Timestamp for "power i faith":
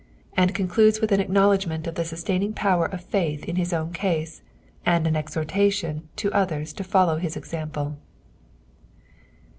2.55-3.45